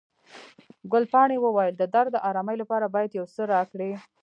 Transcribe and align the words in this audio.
ګلپاڼې 0.91 1.37
وویل، 1.41 1.73
د 1.77 1.83
درد 1.95 2.11
د 2.13 2.17
آرامي 2.29 2.55
لپاره 2.61 2.85
باید 2.95 3.15
یو 3.19 3.25
څه 3.35 3.41
راکړئ. 3.53 3.91